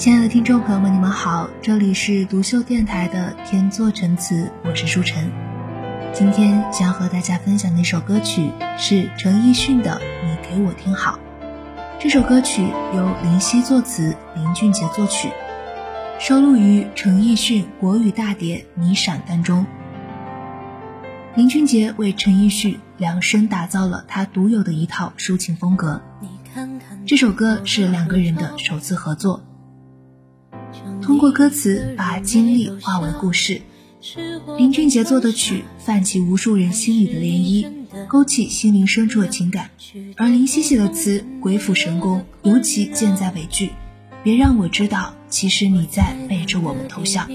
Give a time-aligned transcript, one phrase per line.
[0.00, 5.30] 亲爱的听众朋友们，你们好，这里是独秀电台的天作陈词，我是舒晨。
[6.14, 9.90] 今天想要和大家分享的一首歌曲是陈奕迅的
[10.26, 11.18] 《你给我听好》。
[12.00, 12.62] 这首歌曲
[12.94, 15.28] 由林夕作词，林俊杰作曲，
[16.18, 19.66] 收录于陈奕迅国语大碟《你闪》当中。
[21.34, 26.00] 林俊杰为陈奕迅量身打造了他独有的一套抒情风格。
[27.06, 29.42] 这首歌是两个人的首次合作，
[31.02, 33.62] 通过歌词把经历化为故事。
[34.56, 39.66] 林俊杰作的曲泛起无数人心里的涟漪，勾起心灵深处的情感；
[40.16, 43.70] 而林夕写的词鬼斧神工，尤其健在尾句
[44.24, 47.26] ：“别让我知道，其实你在背着我们偷笑。”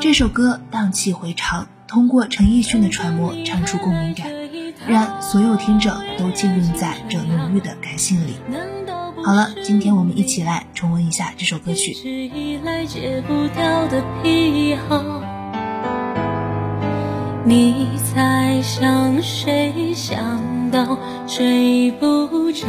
[0.00, 1.68] 这首歌荡气回肠。
[1.88, 4.30] 通过陈奕迅的揣摩，唱出共鸣感，
[4.86, 8.34] 让所有听者都浸润在这浓郁的感性里。
[9.24, 11.96] 好了，今天我们一起来重温一下这首歌曲。
[17.44, 19.94] 你在想谁？
[19.94, 22.66] 想到睡不着，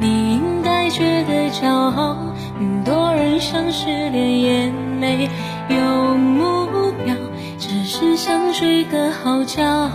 [0.00, 2.16] 你应该觉得骄傲。
[2.58, 5.28] 很多人想失恋也没
[5.68, 6.66] 有目
[7.04, 7.14] 标。
[7.58, 9.90] 只是想睡个好觉，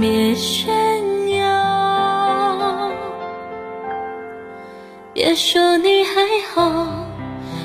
[0.00, 0.72] 别炫
[5.24, 6.20] 别说你还
[6.52, 7.06] 好，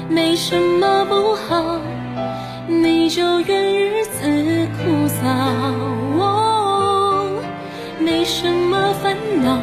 [0.08, 1.82] 没什么不好，
[2.68, 5.26] 你就怨日子枯燥。
[6.22, 7.26] 哦
[7.98, 9.58] 没什么烦恼，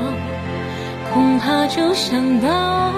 [1.12, 2.90] 恐怕就想到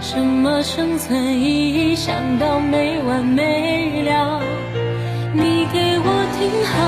[0.00, 4.40] 什么生存意义，想到没完没了。
[5.34, 6.78] 你给我听好，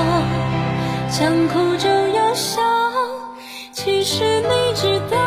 [1.09, 2.61] 想哭就要笑。
[3.73, 5.17] 其实你知道，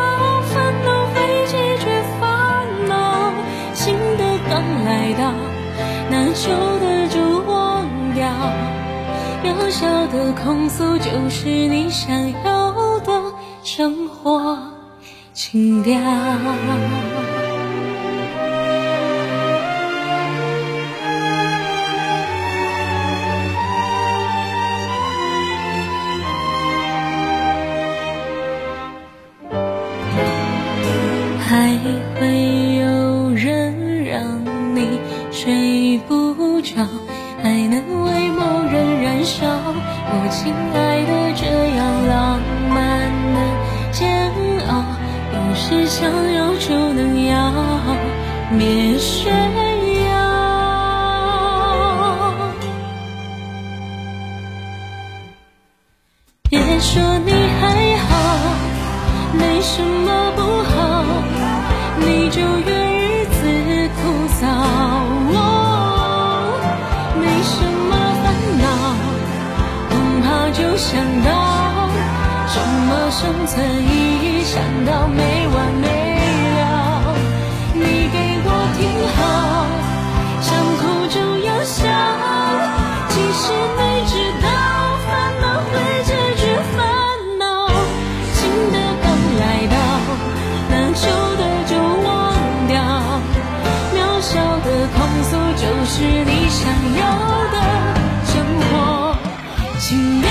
[4.57, 5.35] 常来到，
[6.11, 6.49] 那旧
[6.81, 8.27] 的就忘掉。
[9.45, 14.59] 渺小的控诉，就是你想要的生活
[15.35, 16.01] 情调。
[36.75, 41.47] 还能为某人燃烧，我亲爱的，这
[41.77, 42.75] 样浪漫
[43.35, 43.37] 的
[43.93, 44.31] 煎
[44.69, 44.83] 熬，
[45.31, 47.53] 不是想要就能要，
[48.59, 49.33] 别炫
[50.07, 50.17] 耀。
[56.49, 58.11] 别说你还好，
[59.39, 60.26] 没什么
[73.27, 73.91] 生存意
[74.23, 75.87] 义，想到没完没
[76.61, 76.63] 了。
[77.75, 77.83] 你
[78.15, 78.17] 给
[78.47, 78.49] 我
[78.79, 78.87] 听
[79.19, 79.19] 好，
[80.41, 81.91] 想哭就要笑。
[83.09, 84.47] 其实你知道，
[85.03, 85.11] 烦
[85.43, 86.79] 恼会解决烦
[87.37, 87.43] 恼。
[88.33, 88.39] 新
[88.71, 89.05] 的刚
[89.41, 89.43] 来
[89.75, 89.77] 到，
[90.71, 91.75] 那旧的就
[92.07, 92.07] 忘
[92.69, 92.79] 掉。
[93.91, 95.95] 渺小的控诉，就是
[96.31, 96.63] 你想
[96.95, 97.03] 要
[97.51, 97.59] 的
[98.25, 98.39] 生
[98.71, 99.19] 活
[99.81, 100.23] 请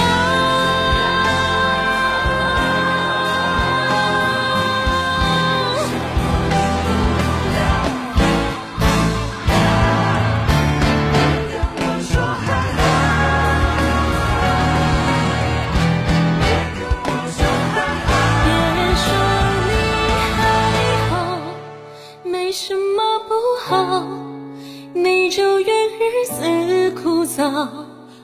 [26.25, 27.43] 似枯燥，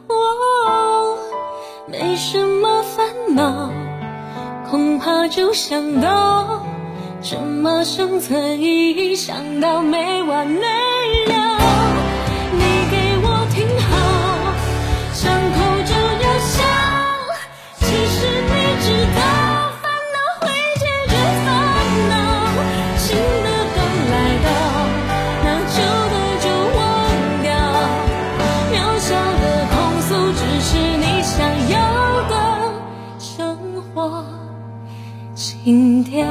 [0.08, 1.18] 哦。
[1.88, 3.70] 没什么烦恼，
[4.70, 6.64] 恐怕就想到
[7.22, 10.62] 什么生存意义，想到没完没
[11.28, 12.01] 了。
[35.64, 36.26] 情调，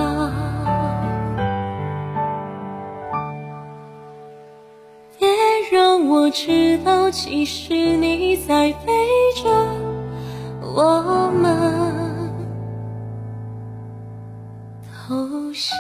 [5.21, 5.29] 别
[5.71, 8.93] 让我知道，其实你在背
[9.41, 9.49] 着
[10.75, 12.33] 我们
[15.09, 15.79] 偷笑。